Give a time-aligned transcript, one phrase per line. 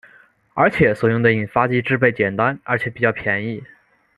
[0.55, 3.61] 而且所用的引发剂制备简单而且比较便宜。